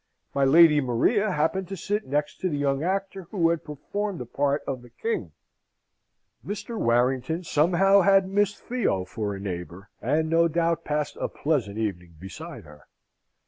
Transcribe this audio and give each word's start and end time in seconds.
My 0.33 0.45
Lady 0.45 0.81
Maria 0.81 1.29
happened 1.31 1.67
to 1.67 1.77
sit 1.77 2.07
next 2.07 2.39
to 2.39 2.49
the 2.49 2.57
young 2.57 2.81
actor 2.81 3.27
who 3.29 3.49
had 3.49 3.63
performed 3.63 4.19
the 4.19 4.25
part 4.25 4.63
of 4.65 4.81
the 4.81 4.89
King. 4.89 5.31
Mr. 6.43 6.75
Warrington 6.75 7.43
somehow 7.43 8.01
had 8.01 8.27
Miss 8.27 8.55
Theo 8.59 9.05
for 9.05 9.35
a 9.35 9.39
neighbour, 9.39 9.91
and 10.01 10.27
no 10.27 10.47
doubt 10.47 10.83
passed 10.85 11.17
a 11.17 11.27
pleasant 11.29 11.77
evening 11.77 12.15
beside 12.19 12.63
her. 12.63 12.87